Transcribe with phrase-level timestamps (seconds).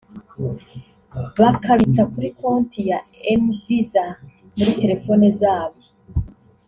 [1.39, 2.99] bakabitsa kuri konti ya
[3.43, 4.03] mVisa
[4.57, 5.79] muri telefone zabo